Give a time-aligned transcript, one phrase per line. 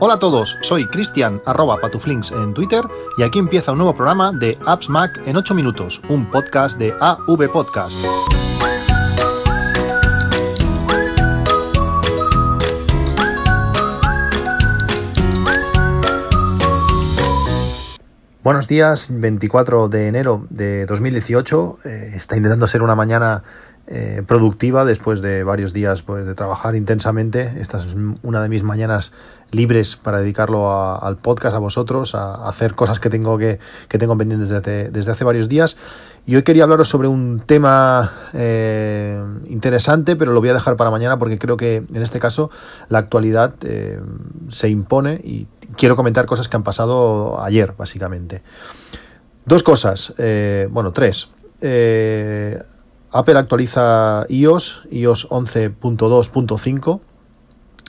[0.00, 2.84] Hola a todos, soy Cristian arroba patuflinks en Twitter
[3.16, 6.94] y aquí empieza un nuevo programa de Apps Mac en 8 minutos, un podcast de
[7.00, 7.96] AV Podcast.
[18.44, 21.78] Buenos días, 24 de enero de 2018.
[21.84, 23.42] Eh, está intentando ser una mañana
[23.90, 27.50] eh, productiva después de varios días pues, de trabajar intensamente.
[27.58, 27.86] Esta es
[28.22, 29.12] una de mis mañanas
[29.50, 30.70] libres para dedicarlo
[31.02, 35.10] al podcast, a vosotros, a, hacer cosas que tengo que, que tengo pendientes desde, desde,
[35.10, 35.78] hace varios días.
[36.26, 40.90] Y hoy quería hablaros sobre un tema eh, interesante, pero lo voy a dejar para
[40.90, 42.50] mañana porque creo que en este caso
[42.90, 43.98] la actualidad eh,
[44.50, 45.46] se impone y
[45.78, 48.42] quiero comentar cosas que han pasado ayer, básicamente.
[49.46, 50.12] Dos cosas,
[50.70, 51.30] bueno, tres.
[53.12, 57.00] Apple actualiza iOS, iOS 11.2.5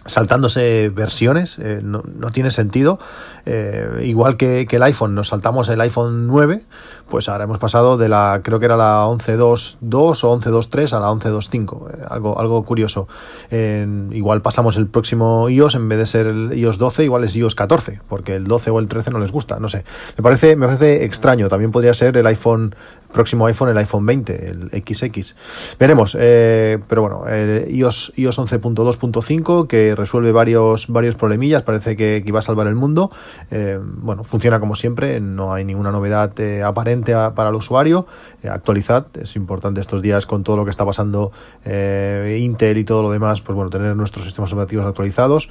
[0.10, 2.02] saltándose versiones, eh, no,
[2.32, 3.00] tiene sentido.
[3.46, 6.64] Eh, igual que, el iPhone, nos saltamos el iPhone 9,
[7.10, 11.12] pues ahora hemos pasado de la, creo que era la 11.2.2 o 11.2.3 a la
[11.12, 13.08] 11.2.5, eh, algo, algo curioso.
[13.52, 17.56] igual pasamos el próximo iOS, en vez de ser el iOS 12, igual es iOS
[17.56, 19.86] 14, porque el 12 o el 13 no les gusta, no sé.
[20.18, 22.76] Me parece, me parece extraño, también podría ser el iPhone
[23.12, 25.36] próximo iPhone, el iPhone 20, el XX.
[25.80, 32.24] Veremos, eh, pero bueno, el iOS, iOS 11.2.5 que resuelve varios, varios problemillas, parece que,
[32.26, 33.12] iba a salvar el mundo.
[33.50, 38.06] Eh, bueno, funciona como siempre, no hay ninguna novedad eh, aparente para el usuario.
[38.48, 41.32] actualizad, es importante estos días con todo lo que está pasando
[41.66, 45.50] Intel y todo lo demás, pues bueno, tener nuestros sistemas operativos actualizados.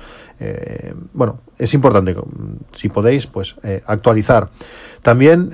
[1.12, 2.16] bueno, es importante,
[2.72, 4.50] si podéis, pues actualizar.
[5.02, 5.50] También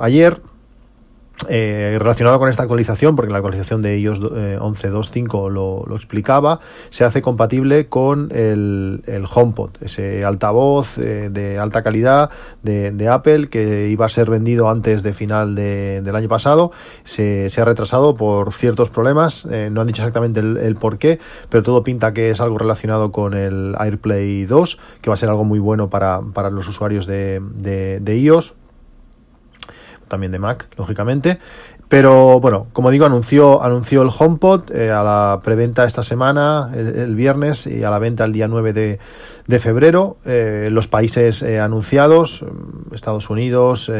[0.00, 0.40] ayer
[1.48, 6.60] eh, relacionado con esta actualización, porque la actualización de iOS 11.2.5 eh, lo, lo, explicaba,
[6.90, 12.30] se hace compatible con el, el HomePod, ese altavoz eh, de alta calidad
[12.62, 16.72] de, Apple que iba a ser vendido antes de final del año pasado.
[17.04, 21.18] Se, ha retrasado por ciertos problemas, no han dicho exactamente el, por qué,
[21.48, 25.30] pero todo pinta que es algo relacionado con el AirPlay 2, que va a ser
[25.30, 28.54] algo muy bueno para, para los usuarios de, de, de iOS
[30.10, 31.38] también de Mac, lógicamente.
[31.90, 37.16] Pero bueno, como digo, anunció, anunció el HomePod eh, a la preventa esta semana, el,
[37.16, 39.00] viernes, y a la venta el día 9 de,
[39.48, 40.18] de febrero.
[40.24, 43.90] Eh, los países eh, anunciados, mm, Estados Unidos,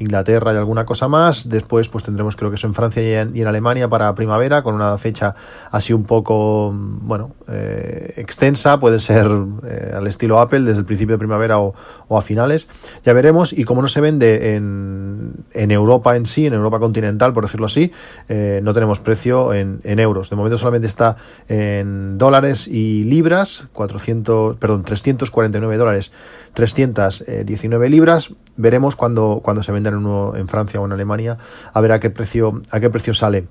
[0.00, 1.48] Inglaterra y alguna cosa más.
[1.48, 4.96] Después, pues tendremos creo que eso en Francia y en, Alemania para primavera, con una
[4.98, 5.34] fecha
[5.70, 8.80] así un poco, bueno, eh, extensa.
[8.80, 9.26] Puede ser
[9.66, 11.74] eh, al estilo Apple, desde el principio de primavera o,
[12.10, 12.66] a finales.
[13.04, 13.52] Ya veremos.
[13.52, 17.66] Y como no se vende en, en, Europa en sí, en Europa continental, por decirlo
[17.66, 17.92] así,
[18.28, 20.30] eh, no tenemos precio en, en, euros.
[20.30, 21.16] De momento solamente está
[21.48, 26.12] en dólares y libras, 400, perdón, 349 dólares
[26.54, 28.30] 319 libras.
[28.56, 31.38] Veremos cuando, cuando se vendan uno en Francia o en Alemania,
[31.72, 33.46] a ver a qué precio, a qué precio sale.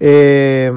[0.00, 0.72] Eh,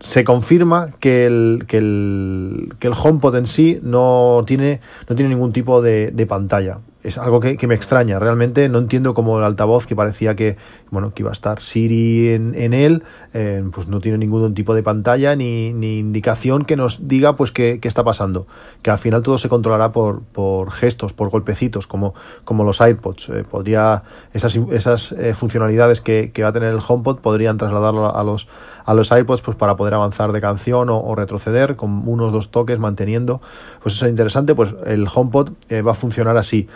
[0.00, 5.30] se confirma que el, que el, que el HomePod en sí no tiene, no tiene
[5.30, 8.18] ningún tipo de, de pantalla es algo que, me extraña.
[8.18, 10.56] Realmente no entiendo cómo el altavoz que parecía que,
[10.90, 13.04] bueno, que iba a estar Siri en, en él,
[13.34, 17.52] eh, pues no tiene ningún tipo de pantalla ni, ni indicación que nos diga pues
[17.52, 18.48] qué, está pasando.
[18.82, 22.14] Que al final todo se controlará por, por gestos, por golpecitos, como,
[22.44, 23.28] como los AirPods.
[23.28, 28.14] Eh, podría, esas, esas eh, funcionalidades que, que, va a tener el HomePod podrían trasladarlo
[28.14, 28.48] a los,
[28.88, 32.78] a los iPods pues para poder avanzar de canción o, retroceder con unos dos toques
[32.78, 33.42] manteniendo.
[33.82, 35.50] Pues eso es interesante, pues el HomePod
[35.86, 36.68] va a funcionar así.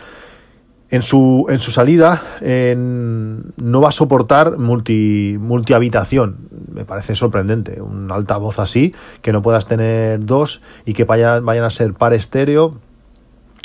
[0.91, 6.37] En su, en su salida no va a soportar multi, multi habitación.
[6.71, 7.81] Me parece sorprendente.
[7.81, 12.13] Un altavoz así, que no puedas tener dos y que vayan, vayan a ser par
[12.13, 12.75] estéreo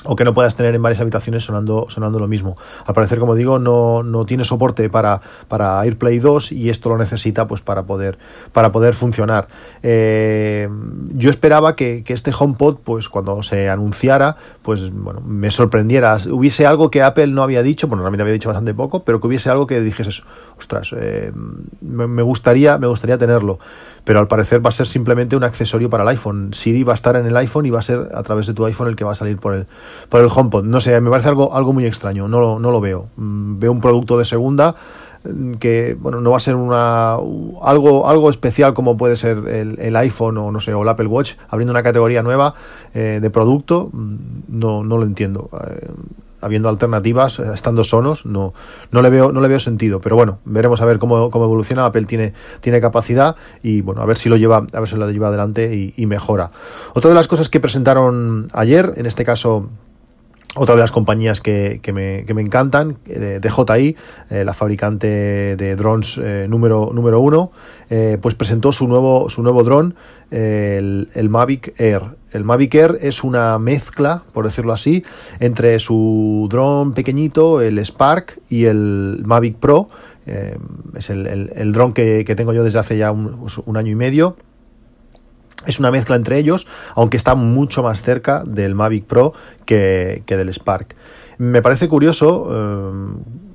[0.03, 2.55] o que no puedas tener en varias habitaciones sonando, sonando lo mismo.
[2.85, 6.97] Al parecer, como digo, no, no tiene soporte para, para AirPlay 2 y esto lo
[6.97, 8.17] necesita pues para poder,
[8.53, 9.47] para poder funcionar.
[9.81, 10.69] Eh,
[11.15, 16.17] yo esperaba que, que, este HomePod, pues cuando se anunciara, pues bueno, me sorprendiera.
[16.29, 19.27] Hubiese algo que Apple no había dicho, bueno, realmente había dicho bastante poco, pero que
[19.27, 20.23] hubiese algo que dijese,
[20.57, 21.31] ostras, eh,
[21.81, 23.59] me, gustaría, me gustaría tenerlo
[24.07, 26.53] pero al parecer va a ser simplemente un accesorio para el iPhone.
[26.53, 28.63] Siri va a estar en el iPhone y va a ser a través de tu
[28.63, 29.67] iPhone el que va a salir por el,
[30.07, 30.63] por el HomePod.
[30.63, 33.07] No sé, me parece algo, algo muy extraño, no lo, no lo veo.
[33.17, 34.75] Mm, veo un producto de segunda
[35.25, 37.15] mm, que bueno no va a ser una
[37.61, 41.33] algo algo especial como puede ser el, iPhone o no sé o el Apple Watch
[41.49, 42.53] abriendo una categoría nueva
[42.93, 44.15] eh, de producto mm,
[44.47, 45.89] no, no lo entiendo eh,
[46.41, 48.53] habiendo alternativas, eh, estando sonos, no,
[48.91, 49.99] no, le veo, no le veo sentido.
[49.99, 51.85] Pero bueno, veremos a ver cómo, cómo evoluciona.
[51.85, 55.09] Apple tiene, tiene capacidad y bueno, a ver si lo lleva, a ver si lo
[55.09, 56.51] lleva adelante y, y mejora.
[56.93, 59.69] Otra de las cosas que presentaron ayer, en este caso
[60.55, 63.95] otra de las compañías que, que, me, que me, encantan, eh, DJI,
[64.29, 67.51] eh, la fabricante de drones eh, número, número uno,
[67.89, 69.95] eh, pues presentó su nuevo, su nuevo dron,
[70.31, 72.01] el, el, Mavic Air.
[72.31, 75.03] El Mavic Air es una mezcla, por decirlo así,
[75.39, 79.89] entre su dron pequeñito, el Spark, y el Mavic Pro.
[80.25, 83.95] es el, el, dron que, que, tengo yo desde hace ya un, un año y
[83.95, 84.35] medio
[85.67, 89.33] es una mezcla entre ellos, aunque está mucho más cerca del Mavic Pro
[89.65, 90.95] que, del Spark.
[91.37, 92.91] Me parece curioso, eh,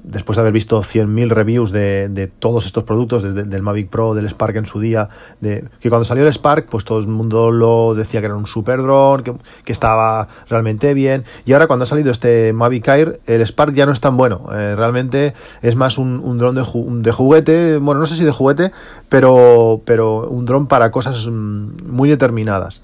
[0.02, 4.28] después de haber visto 100.000 reviews de, todos estos productos, desde del Mavic Pro, del
[4.28, 5.08] Spark en su día,
[5.40, 8.82] que cuando salió el Spark, pues todo el mundo lo decía que era un super
[8.82, 11.25] dron, que, estaba realmente bien.
[11.46, 14.46] Y ahora cuando ha salido este Mavic Air, el Spark ya no es tan bueno.
[14.52, 18.32] Eh, realmente es más un, dron de, ju de, juguete, bueno, no sé si de
[18.32, 18.72] juguete,
[19.08, 22.82] pero, pero un dron para cosas mm, muy determinadas.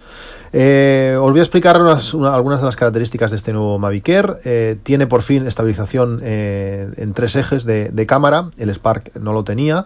[0.52, 4.08] Eh, os voy a explicar unas, una, algunas de las características de este nuevo Mavic
[4.08, 4.40] Air.
[4.44, 9.84] Eh, tiene por fin estabilización eh, tres ejes de, cámara, el Spark no lo tenía.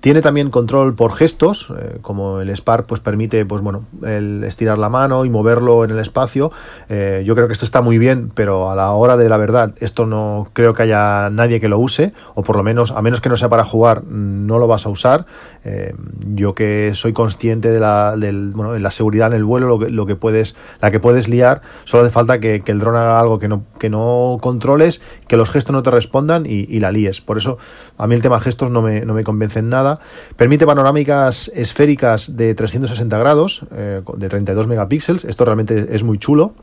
[0.00, 4.78] Tiene también control por gestos, eh, como el Spark pues permite pues bueno, el estirar
[4.78, 6.50] la mano y moverlo en el espacio.
[6.88, 9.74] Eh, yo creo que esto está muy bien, pero a la hora de la verdad
[9.78, 13.20] esto no creo que haya nadie que lo use, o por lo menos, a menos
[13.20, 15.26] que no sea para jugar, no lo vas a usar.
[15.64, 15.94] Eh,
[16.34, 19.78] yo que soy consciente de la, del, bueno, de la seguridad en el vuelo, lo
[19.78, 22.96] que, lo que puedes, la que puedes liar, solo hace falta que, que el dron
[22.96, 26.80] haga algo que no, que no controles, que los gestos no te respondan y, y,
[26.80, 27.20] la líes.
[27.20, 27.58] Por eso
[27.98, 30.00] a mí el tema gestos no me, no me convence en nada.
[30.36, 35.24] Permite panorámicas esféricas de 360 grados, eh, de 32 megapíxeles.
[35.24, 36.54] Esto realmente es muy chulo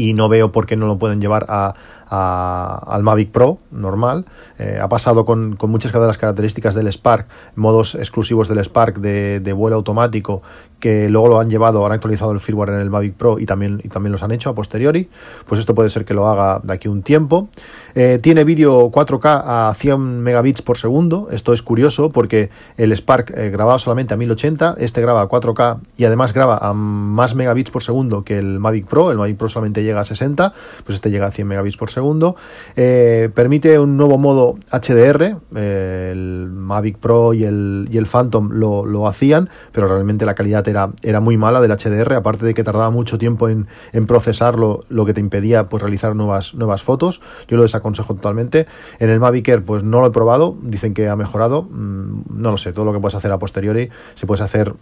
[0.00, 1.74] y no veo por qué no lo pueden llevar a,
[2.10, 4.26] a, al Mavic Pro normal.
[4.58, 9.52] Eh, ha pasado con, muchas de las características del Spark, modos exclusivos del Spark de,
[9.52, 10.42] vuelo automático,
[10.80, 13.78] que luego lo han llevado, han actualizado el firmware en el Mavic Pro y también,
[13.92, 15.08] también los han hecho a posteriori.
[15.46, 17.48] Pues esto puede ser que lo haga de aquí un tiempo.
[17.94, 21.28] Eh, tiene vídeo 4K a 100 megabits por segundo.
[21.30, 25.80] Esto es curioso porque el Spark eh, grababa solamente a 1080, este graba a 4K
[25.96, 29.10] y además graba a más megabits por segundo que el Mavic Pro.
[29.10, 30.54] El Mavic Pro solamente llega a 60,
[30.84, 32.34] pues este llega a 100 megabits por segundo segundo.
[32.76, 35.36] Eh, permite un nuevo modo HDR.
[35.54, 40.34] Eh, el Mavic Pro y el, y el Phantom lo, lo, hacían, pero realmente la
[40.34, 44.06] calidad era, era muy mala del HDR, aparte de que tardaba mucho tiempo en, en
[44.06, 47.20] procesarlo, lo que te impedía pues, realizar nuevas, nuevas fotos.
[47.48, 48.66] Yo lo desaconsejo totalmente.
[48.98, 51.64] En el Mavic Air, pues no lo he probado, dicen que ha mejorado.
[51.64, 54.74] Mm, no lo sé, todo lo que puedes hacer a posteriori, si puedes hacer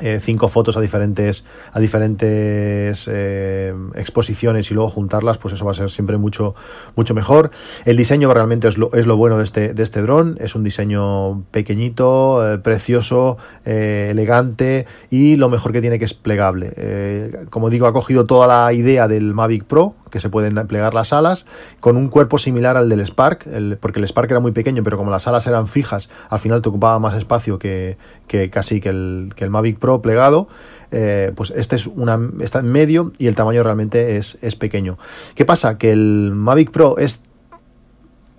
[0.00, 5.72] eh, cinco fotos a diferentes a diferentes eh, exposiciones y luego juntarlas pues eso va
[5.72, 6.54] a ser siempre mucho
[6.96, 7.50] mucho mejor.
[7.84, 10.36] El diseño realmente es lo, es lo bueno de este de este dron.
[10.40, 17.46] Es un diseño pequeñito eh, precioso elegante y lo mejor que tiene que es plegable.
[17.50, 21.12] Como digo ha cogido toda la idea del Mavic Pro que se pueden plegar las
[21.12, 21.46] alas
[21.80, 23.46] con un cuerpo similar al del Spark
[23.80, 26.68] porque el Spark era muy pequeño pero como las alas eran fijas al final te
[26.68, 27.96] ocupaba más espacio que,
[28.26, 30.48] que casi que el, que el Mavic Pro plegado,
[30.90, 34.98] eh, pues este es una, está en medio y el tamaño realmente es, es pequeño.
[35.34, 35.78] ¿Qué pasa?
[35.78, 37.22] Que el Mavic Pro es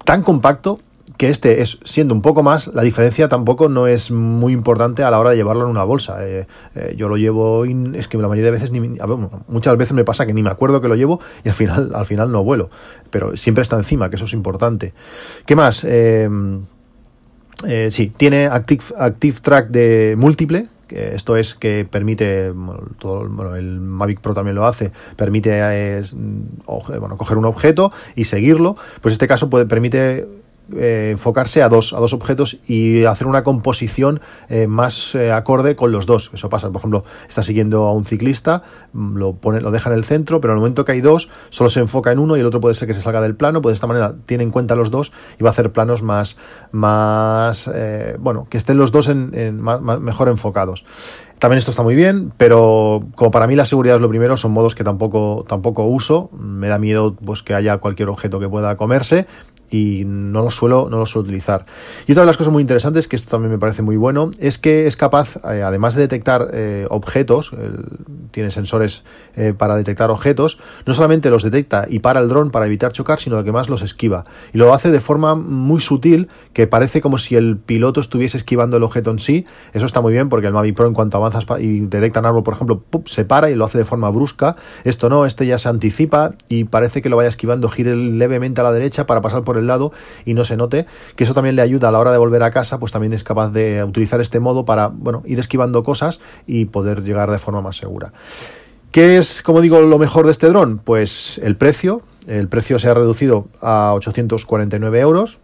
[0.06, 0.80] tan compacto
[1.22, 5.12] que este es siendo un poco más, la diferencia tampoco no es muy importante a
[5.12, 6.28] la hora de llevarlo en una bolsa.
[6.28, 8.80] Eh, eh, yo lo llevo, in, es que la mayoría de veces, ni,
[9.48, 12.08] muchas veces me pasa que ni me acuerdo que lo llevo y al final, al
[12.08, 12.72] final no vuelo,
[13.12, 14.96] pero siempre está encima, que eso es importante.
[15.46, 15.84] ¿Qué más?
[15.84, 16.28] Eh,
[17.68, 22.52] eh, sí, tiene Active, Active Track de múltiple, esto es que permite,
[22.98, 26.16] todo, bueno, el Mavic Pro también lo hace, permite es,
[26.66, 30.28] bueno, coger un objeto y seguirlo, pues este caso puede, permite
[30.78, 35.76] eh, enfocarse a dos, a dos objetos y hacer una composición eh, más eh, acorde
[35.76, 36.32] con los dos.
[36.34, 38.64] Eso pasa, por ejemplo, está siguiendo a un ciclista,
[38.94, 41.70] mm, lo, pone, lo deja en el centro, pero el momento que hay dos, solo
[41.70, 43.72] se enfoca en uno y el otro puede ser que se salga del plano, pues
[43.72, 46.38] de esta manera tiene en cuenta los dos y va a hacer planos más,
[46.72, 47.70] más
[48.20, 50.84] bueno, que estén los dos en, en más, más, mejor enfocados.
[51.42, 54.52] También esto está muy bien, pero como para mí la seguridad es lo primero, son
[54.52, 56.30] modos que tampoco, tampoco uso.
[56.38, 59.26] Me da miedo pues, que haya cualquier objeto que pueda comerse
[59.72, 61.66] y no lo suelo, no lo suelo utilizar.
[62.06, 64.58] Y otra de las cosas muy interesantes, que esto también me parece muy bueno, es
[64.58, 67.54] que es capaz, eh, además de detectar eh, objetos,
[68.32, 69.04] tiene sensores
[69.36, 73.20] eh, para detectar objetos, no solamente los detecta y para el dron para evitar chocar,
[73.20, 74.26] sino que más los esquiva.
[74.54, 78.78] Y lo hace de forma muy sutil, que parece como si el piloto estuviese esquivando
[78.78, 79.46] el objeto en sí.
[79.74, 82.44] Eso está muy bien porque el Mavic Pro en cuanto avanzas y detecta un árbol,
[82.44, 84.58] por ejemplo, se para y lo hace de forma brusca.
[84.84, 88.64] Esto no, este ya se anticipa y parece que lo vaya esquivando, gire levemente a
[88.64, 89.92] la derecha para pasar por el lado
[90.26, 92.52] y no se note, que eso también le ayuda a la hora de volver a
[92.52, 96.66] casa, pues también es capaz de utilizar este modo para, bueno, ir esquivando cosas y
[96.66, 98.14] poder llegar de forma más segura.
[98.92, 100.80] ¿Qué es, como digo, lo mejor de este dron?
[100.80, 102.02] Pues el precio.
[102.28, 105.40] El precio se ha reducido a 849 euros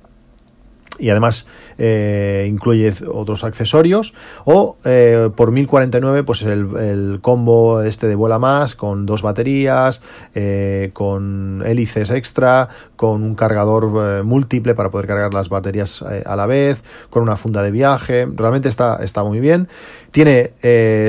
[1.00, 4.14] y además eh, incluye otros accesorios.
[4.46, 10.02] O eh, por 1049 pues el, combo este de vuela más con dos baterías
[10.36, 16.46] eh, con hélices extra con un cargador múltiple para poder cargar las baterías a la
[16.46, 18.28] vez con una funda de viaje.
[18.36, 19.68] Realmente está, está muy bien.
[20.12, 20.54] Tiene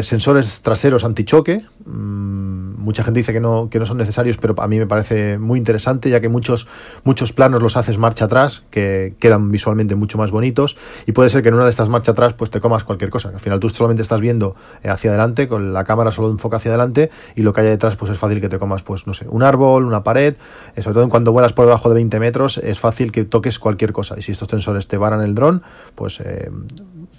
[0.02, 2.47] sensores traseros antichoque mmm,
[2.88, 5.58] mucha gente dice que no, que no son necesarios, pero a mí me parece muy
[5.58, 6.66] interesante, ya que muchos,
[7.04, 11.42] muchos planos los haces marcha atrás, que quedan visualmente mucho más bonitos, y puede ser
[11.42, 13.68] que en una de estas marcha atrás pues te comas cualquier cosa, al final tú
[13.68, 17.52] solamente estás viendo eh, hacia adelante, con la cámara solo enfoca hacia adelante, y lo
[17.52, 20.02] que hay detrás pues es fácil que te comas, pues no sé, un árbol, una
[20.02, 20.36] pared,
[20.74, 23.58] eh, sobre todo en cuando vuelas por debajo de 20 metros, es fácil que toques
[23.58, 25.62] cualquier cosa, y si estos tensores te varan el dron,
[25.94, 26.50] pues eh,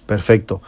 [0.07, 0.63] perfecto.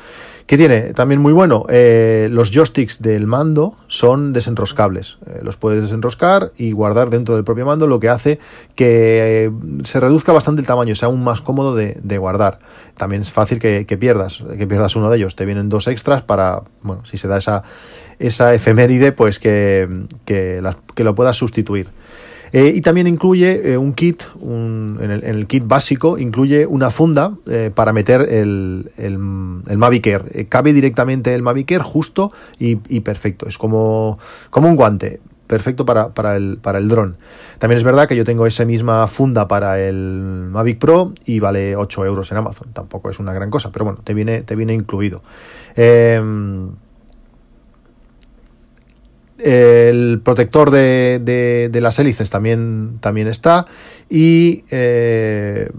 [0.52, 0.94] ¿Qué tiene?
[0.94, 5.18] También muy bueno, eh, los joysticks del mando son desenroscables.
[5.26, 8.38] Eh, los puedes desenroscar y guardar dentro del propio mando, lo que hace
[8.76, 9.52] que eh,
[9.86, 12.60] se reduzca bastante el tamaño, sea aún más cómodo de, guardar.
[12.98, 15.38] También es fácil que, pierdas, que pierdas uno de ellos.
[15.38, 17.64] Te vienen dos extras para, bueno, si se da esa,
[18.20, 19.88] esa efeméride, pues que,
[20.26, 20.62] que,
[20.96, 21.88] que lo puedas sustituir.
[22.54, 27.72] Eh, y también incluye eh, un kit, en, el, kit básico, incluye una funda eh,
[27.74, 30.48] para meter el, el, Mavic Air.
[30.50, 33.48] cabe directamente el Mavic Air justo y, perfecto.
[33.48, 37.18] Es como, como un guante perfecto para, para el, para el dron.
[37.60, 41.76] También es verdad que yo tengo esa misma funda para el Mavic Pro y vale
[41.76, 42.70] 8 euros en Amazon.
[42.72, 45.24] Tampoco es una gran cosa, pero bueno, te viene, te viene incluido.
[49.44, 53.66] El protector de, las hélices también, también está.
[54.10, 55.70] Y eh,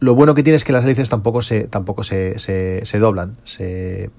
[0.00, 3.36] lo bueno que tiene es que las hélices tampoco se, tampoco se, se, doblan.
[3.44, 4.10] Se,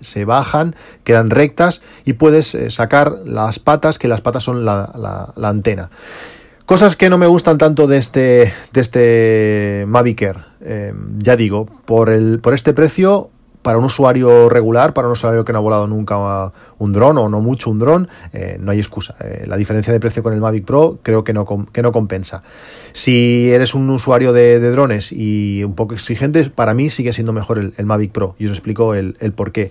[0.00, 5.32] se, bajan, quedan rectas y puedes eh, sacar las patas, que las patas son la,
[5.34, 5.90] la, antena.
[6.66, 10.36] Cosas que no me gustan tanto de este, de este Mavic Air.
[10.60, 13.30] Eh, ya digo, por, el, por este precio
[13.62, 17.28] para un usuario regular, para un usuario que no ha volado nunca un dron o
[17.28, 19.14] no mucho un dron, eh, no hay excusa.
[19.20, 22.42] Eh, la diferencia de precio con el Mavic Pro creo que no, que no compensa.
[22.92, 27.58] Si eres un usuario de, drones y un poco exigente, para mí sigue siendo mejor
[27.58, 29.70] el, Mavic Pro y os explico el, el por qué.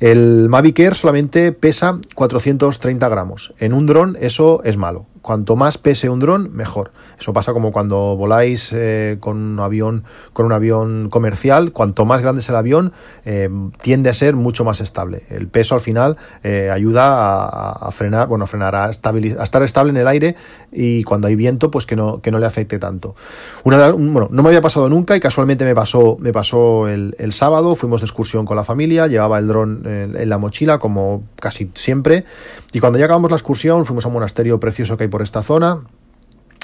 [0.00, 3.54] El Mavic Air solamente pesa 430 gramos.
[3.58, 6.92] En un dron eso es malo cuanto más pese un dron, mejor.
[7.18, 12.20] Eso pasa como cuando voláis eh, con un avión, con un avión comercial, cuanto más
[12.20, 12.92] grande es el avión,
[13.80, 15.22] tiende a ser mucho más estable.
[15.30, 19.96] El peso al final eh, ayuda a, frenar, bueno, a frenar, a, estar estable en
[19.96, 20.36] el aire
[20.70, 23.16] y cuando hay viento, pues que no, que no le afecte tanto.
[23.64, 27.74] Bueno, no me había pasado nunca y casualmente me pasó, me pasó el, el sábado,
[27.74, 32.26] fuimos de excursión con la familia, llevaba el dron en la mochila, como casi siempre,
[32.74, 35.42] y cuando ya acabamos la excursión, fuimos a un monasterio precioso que hay por esta
[35.42, 35.80] zona.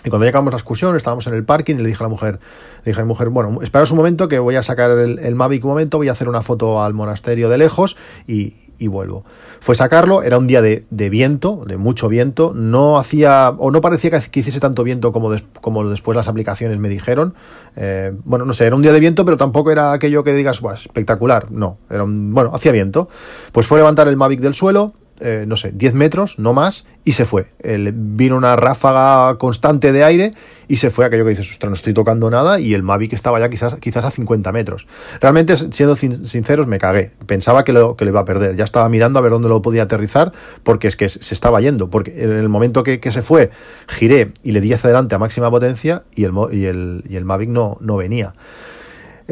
[0.04, 2.08] Y cuando ya acabamos la excursión, estábamos en el parking y le dije a la
[2.08, 2.40] mujer,
[2.84, 5.64] le dije a la mujer, bueno, esperaos un momento que voy a sacar el, Mavic
[5.64, 8.54] un momento, voy a hacer una foto al monasterio de lejos y,
[8.88, 9.26] vuelvo.
[9.60, 14.10] Fue sacarlo, era un día de, viento, de mucho viento, no hacía, o no parecía
[14.10, 15.30] que, hiciese tanto viento como,
[15.60, 17.34] como después las aplicaciones me dijeron.
[17.76, 20.62] Eh, bueno, no sé, era un día de viento, pero tampoco era aquello que digas,
[20.82, 23.10] espectacular, no, era un, bueno, hacía viento.
[23.52, 27.12] Pues fue levantar el Mavic del suelo, eh, no sé, 10 metros, no más, y
[27.12, 27.46] se fue.
[27.94, 30.34] vino una ráfaga constante de aire
[30.68, 33.40] y se fue aquello que dices, ostras, no estoy tocando nada, y el Mavic estaba
[33.40, 34.86] ya quizás, quizás a 50 metros.
[35.20, 37.10] Realmente, siendo sinceros, me cagué.
[37.26, 38.56] Pensaba que lo, que lo iba a perder.
[38.56, 41.90] Ya estaba mirando a ver dónde lo podía aterrizar, porque es que se estaba yendo.
[41.90, 43.50] Porque en el momento que, se fue,
[43.88, 47.24] giré y le di hacia adelante a máxima potencia y el, y el, y el
[47.24, 48.32] Mavic no, no venía.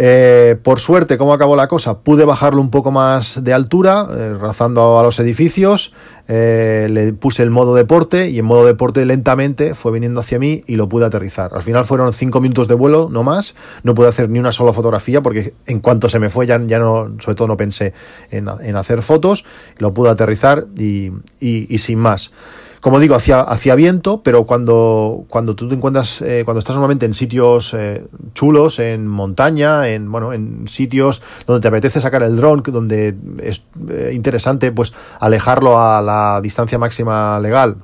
[0.00, 1.98] Eh, por suerte, ¿cómo acabó la cosa?
[1.98, 5.92] Pude bajarlo un poco más de altura, eh, a los edificios.
[6.30, 10.62] eh, le puse el modo deporte y en modo deporte lentamente fue viniendo hacia mí
[10.66, 11.50] y lo pude aterrizar.
[11.54, 14.72] Al final fueron cinco minutos de vuelo, no más, no pude hacer ni una sola
[14.72, 17.92] fotografía porque en cuanto se me fue ya, ya no, sobre todo no pensé
[18.30, 19.44] en, hacer fotos,
[19.78, 22.30] lo pude aterrizar y sin más
[22.80, 27.06] como digo, hacia, hacia viento, pero cuando, cuando tú te encuentras, eh, cuando estás normalmente
[27.06, 32.36] en sitios eh, chulos, en montaña, en, bueno, en sitios donde te apetece sacar el
[32.36, 37.76] dron, donde es eh, interesante pues alejarlo a la distancia máxima legal,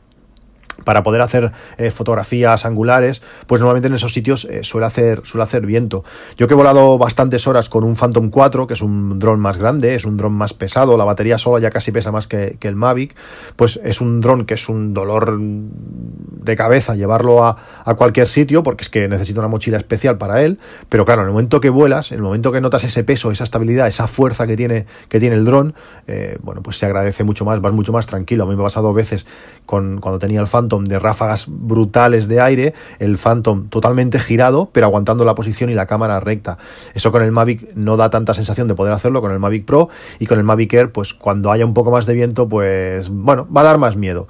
[0.84, 5.42] para poder hacer eh, fotografías angulares, pues normalmente en esos sitios eh, suele, hacer, suele
[5.44, 6.04] hacer viento.
[6.36, 9.56] Yo que he volado bastantes horas con un Phantom 4, que es un dron más
[9.56, 12.76] grande, es un dron más pesado, la batería sola ya casi pesa más que, el
[12.76, 13.14] Mavic,
[13.56, 17.56] pues es un dron que es un dolor de cabeza llevarlo a,
[17.96, 21.32] cualquier sitio, porque es que necesita una mochila especial para él, pero claro, en el
[21.32, 24.56] momento que vuelas, en el momento que notas ese peso, esa estabilidad, esa fuerza que
[24.56, 25.74] tiene, que tiene el dron,
[26.06, 28.44] eh, bueno, pues se agradece mucho más, vas mucho más tranquilo.
[28.44, 29.26] A mí me ha pasado veces
[29.66, 34.87] con, cuando tenía el Phantom de ráfagas brutales de aire, el Phantom totalmente girado, pero
[34.87, 36.59] aguantando la posición y la cámara recta.
[36.95, 39.88] Eso con el Mavic no da tanta sensación de poder hacerlo con el Mavic Pro
[40.19, 43.47] y con el Mavic Air, pues cuando haya un poco más de viento, pues bueno,
[43.54, 44.26] va a dar más miedo.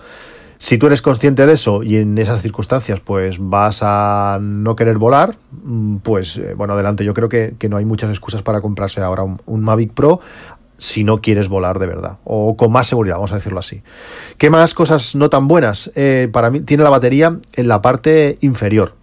[0.58, 4.96] Si tú eres consciente de eso y en esas circunstancias pues vas a no querer
[4.96, 7.04] volar, mm, pues eh, bueno, adelante.
[7.04, 10.20] Yo creo que, no hay muchas excusas para comprarse ahora un Mavic Pro
[10.78, 13.82] si no quieres volar de verdad o con más seguridad, vamos a decirlo así.
[14.38, 15.90] ¿Qué más cosas no tan buenas?
[15.94, 18.94] Eh, para mí tiene la batería en la parte inferior.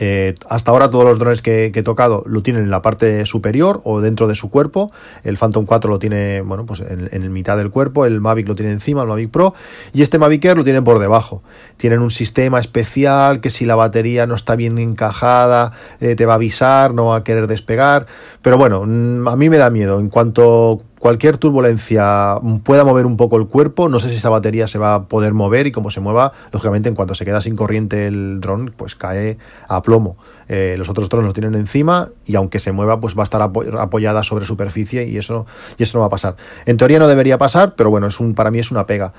[0.00, 3.80] Eh, hasta ahora todos los drones que, he tocado lo tienen en la parte superior
[3.84, 4.92] o dentro de su cuerpo.
[5.22, 8.06] El Phantom 4 lo tiene, bueno, pues en, en mitad del cuerpo.
[8.06, 9.54] El Mavic lo tiene encima, el Mavic Pro.
[9.92, 11.42] Y este Mavic Air lo tiene por debajo.
[11.76, 16.34] Tienen un sistema especial que si la batería no está bien encajada eh, te va
[16.34, 18.06] a avisar, no va a querer despegar.
[18.42, 19.98] Pero bueno, mm, a mí me da miedo.
[19.98, 24.66] En cuanto cualquier turbulencia pueda mover un poco el cuerpo, no sé si esa batería
[24.66, 27.56] se va a poder mover y como se mueva, lógicamente en cuanto se queda sin
[27.56, 29.36] corriente el dron, pues cae
[29.68, 30.16] a plomo.
[30.48, 33.42] Eh, los otros drones lo tienen encima y aunque se mueva, pues va a estar
[33.42, 35.44] apoyada sobre superficie y eso,
[35.76, 36.36] y eso no va a pasar.
[36.64, 39.12] En teoría no debería pasar, pero bueno, es un, para mí es una pega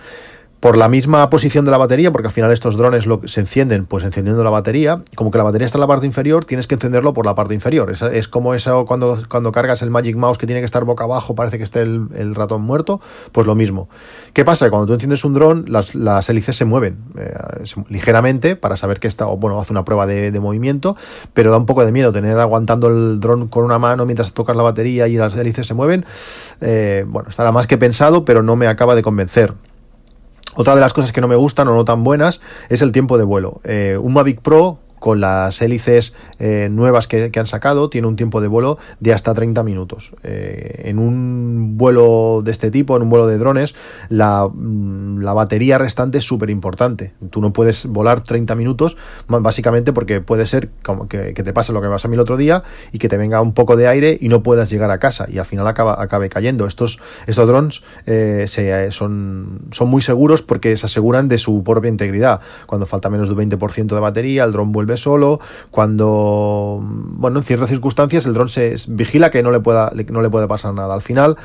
[0.66, 4.04] por la misma posición de la batería, porque al final estos drones se encienden pues
[4.04, 7.14] encendiendo la batería, como que la batería está en la parte inferior, tienes que encenderlo
[7.14, 7.96] por la parte inferior.
[8.12, 11.36] Es, como eso cuando, cuando cargas el Magic Mouse que tiene que estar boca abajo,
[11.36, 13.00] parece que esté el, ratón muerto,
[13.32, 13.90] pues lo mismo.
[14.34, 14.72] ¿Qué pasa?
[14.72, 17.32] Cuando tú enciendes un dron, las, hélices se mueven eh,
[17.90, 20.98] ligeramente para saber que está, bueno, hace una prueba de, movimiento,
[21.36, 24.56] pero da un poco de miedo tener aguantando el dron con una mano mientras tocas
[24.56, 26.08] la batería y las hélices se mueven.
[26.60, 29.54] Eh, bueno, estará más que pensado, pero no me acaba de convencer.
[30.56, 33.18] Otra de las cosas que no me gustan o no tan buenas es el tiempo
[33.18, 33.62] de vuelo.
[33.64, 38.42] Eh, un Mavic Pro con las hélices eh, nuevas que, han sacado, tiene un tiempo
[38.42, 40.14] de vuelo de hasta 30 minutos.
[40.24, 43.76] Eh, en un vuelo de este tipo, en un vuelo de drones,
[44.10, 47.14] la, mm, batería restante es súper importante.
[47.30, 48.98] Tú no puedes volar 30 minutos,
[49.28, 52.36] básicamente porque puede ser como que, te pase lo que pasó a mí el otro
[52.36, 55.28] día y que te venga un poco de aire y no puedas llegar a casa
[55.30, 56.66] y al final acaba, acabe cayendo.
[56.66, 58.48] Estos, estos drones eh,
[58.90, 62.42] son, son muy seguros porque se aseguran de su propia integridad.
[62.66, 65.40] Cuando falta menos de un 20% de batería, el dron vuelve solo,
[65.72, 70.30] cuando, bueno, en ciertas circunstancias el dron se vigila que no le pueda, no le
[70.30, 70.94] puede pasar nada.
[70.94, 71.38] Al final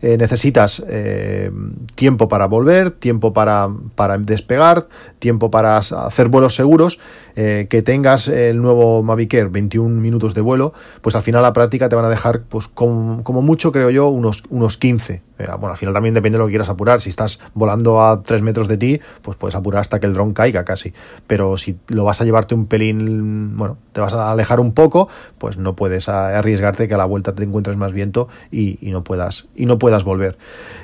[0.00, 1.50] eh, necesitas eh,
[1.94, 6.98] tiempo para volver, tiempo para, para despegar, tiempo para hacer vuelos seguros
[7.40, 11.52] eh, que tengas el nuevo Mavic Air 21 minutos de vuelo, pues al final la
[11.52, 15.22] práctica te van a dejar, pues como, mucho, creo yo, unos, unos 15.
[15.38, 17.00] Eh, bueno, al final también depende de lo que quieras apurar.
[17.00, 20.32] Si estás volando a 3 metros de ti, pues puedes apurar hasta que el dron
[20.32, 20.92] caiga casi.
[21.28, 25.08] Pero si lo vas a llevarte un pelín, bueno, te vas a alejar un poco,
[25.38, 29.46] pues no puedes arriesgarte que a la vuelta te encuentres más viento y, no, puedas,
[29.54, 30.38] y no puedas volver.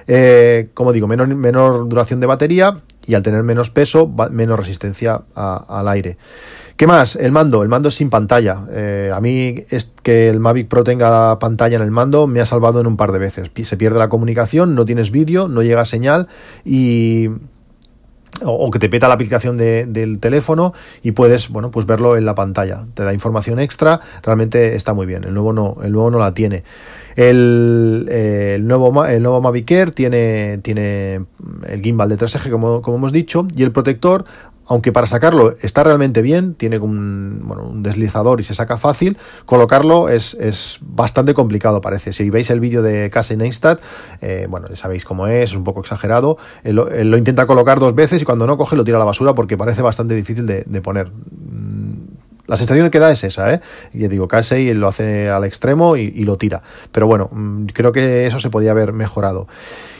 [0.06, 5.22] Eh, como digo, menor, menor duración de batería y al tener menos peso, menos resistencia
[5.34, 6.16] al aire.
[6.76, 7.14] ¿Qué más?
[7.14, 7.62] El mando.
[7.62, 8.62] El mando es sin pantalla.
[8.70, 12.46] Eh, a mí es que el Mavic Pro tenga pantalla en el mando me ha
[12.46, 13.50] salvado en un par de veces.
[13.62, 16.28] Se pierde la comunicación, no tienes vídeo, no llega señal
[16.64, 17.28] y
[18.42, 22.34] o, que te peta la aplicación del teléfono y puedes bueno pues verlo en la
[22.34, 22.84] pantalla.
[22.94, 25.24] Te da información extra realmente está muy bien.
[25.24, 26.64] El nuevo no el nuevo no la tiene.
[27.16, 31.24] El, eh, el, nuevo, el nuevo Mavic Air tiene, tiene
[31.68, 34.24] el gimbal de 3 eje, como, como hemos dicho, y el protector,
[34.66, 39.18] aunque para sacarlo está realmente bien, tiene un, bueno, un deslizador y se saca fácil,
[39.46, 42.12] colocarlo es, es bastante complicado, parece.
[42.12, 43.80] Si veis el vídeo de Casey Neistat,
[44.20, 46.38] eh, bueno, ya sabéis cómo es, es un poco exagerado.
[46.62, 49.34] Él, lo intenta colocar dos veces y cuando no coge lo tira a la basura
[49.34, 51.10] porque parece bastante difícil de, de poner.
[52.46, 53.60] La sensación que da es esa, ¿eh?
[53.94, 56.62] Y digo, Casey lo hace al extremo y, lo tira.
[56.92, 59.48] Pero bueno, mm, creo que eso se podía haber mejorado.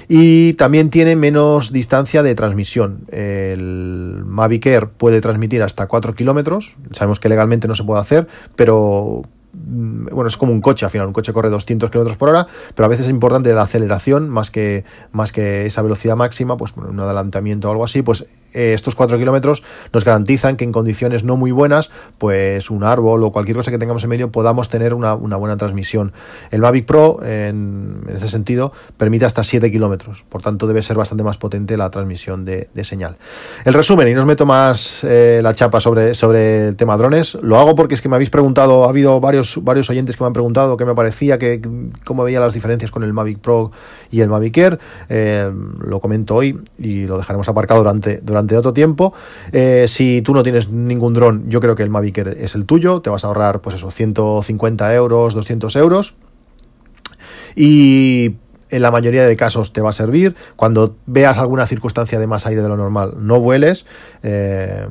[0.09, 3.07] Y también tiene menos distancia de transmisión.
[3.11, 8.27] El Mavic Air puede transmitir hasta 4 kilómetros, sabemos que legalmente no se puede hacer,
[8.57, 12.29] pero mm, bueno, es como un coche al final, un coche corre 200 kilómetros por
[12.29, 16.57] hora, pero a veces es importante la aceleración más que, más que esa velocidad máxima,
[16.57, 19.63] pues un adelantamiento o algo así, pues eh, estos 4 kilómetros
[19.93, 23.79] nos garantizan que en condiciones no muy buenas, pues un árbol o cualquier cosa que
[23.79, 26.13] tengamos en medio podamos tener una, buena transmisión.
[26.51, 31.25] El Mavic Pro, en, ese sentido, permite hasta 7 kilómetros, por tanto debe ser bastante
[31.25, 33.17] más potente la transmisión de, señal.
[33.65, 37.35] El resumen, y no os meto más eh, la chapa sobre, sobre el tema drones,
[37.35, 40.29] lo hago porque es que me habéis preguntado, ha habido varios, varios oyentes que me
[40.29, 41.61] han preguntado qué me parecía, que,
[42.05, 43.73] cómo veía las diferencias con el Mavic Pro
[44.11, 44.79] y el Mavic Air.
[45.09, 49.13] Eh, lo comento hoy y lo dejaremos aparcado durante, durante de otro tiempo.
[49.53, 53.01] Eh, si tú no tienes ningún dron, yo creo que el Mavic es el tuyo.
[53.01, 56.15] Te vas a ahorrar, pues eso, 150 euros, 200 euros.
[57.57, 58.37] Y
[58.71, 60.35] en la mayoría de casos te va a servir.
[60.57, 63.87] Cuando veas alguna circunstancia de más aire de lo normal, no vueles.
[64.23, 64.87] Eh,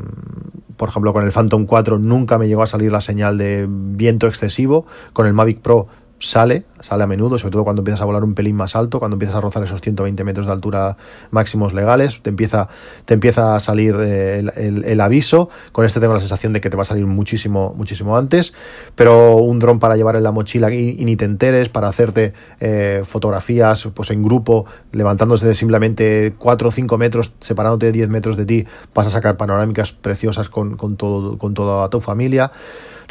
[0.78, 4.28] por ejemplo, con el Phantom 4 nunca me llegó a salir la señal de viento
[4.28, 4.86] excesivo.
[5.12, 5.88] Con el Mavic Pro
[6.24, 9.16] sale, sale a menudo, sobre todo cuando empiezas a volar un pelín más alto, cuando
[9.16, 10.96] empiezas a rozar esos 120 metros de altura
[11.32, 12.70] máximos legales, te empieza,
[13.06, 15.50] te empieza a salir eh, el, aviso.
[15.74, 18.54] Con este tengo la sensación de que te va a salir muchísimo, muchísimo antes,
[18.96, 23.04] pero un dron para llevar en la mochila y, ni te enteres, para hacerte eh,
[23.06, 28.46] fotografías pues en grupo, levantándose de simplemente 4 o 5 metros, separándote 10 metros de
[28.46, 32.50] ti, vas a sacar panorámicas preciosas con, con, todo, con toda tu familia.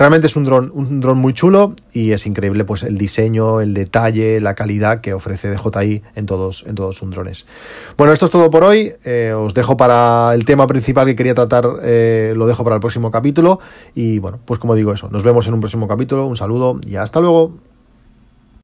[0.02, 3.72] Realmente es un dron, un dron muy chulo y es increíble pues el diseño, el
[3.72, 7.46] detalle, la calidad que ofrece DJI en todos, en todos sus drones.
[7.96, 8.94] Bueno, esto es todo por hoy.
[9.04, 12.80] Eh, os dejo para el tema principal que quería tratar, eh, lo dejo para el
[12.80, 13.60] próximo capítulo.
[13.94, 16.26] Y bueno, pues como digo eso, nos vemos en un próximo capítulo.
[16.26, 17.52] Un saludo y hasta luego.